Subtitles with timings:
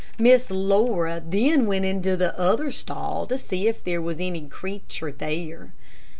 [0.17, 5.11] Miss Laura then went into the other stall to see if there was any creature
[5.11, 5.75] there.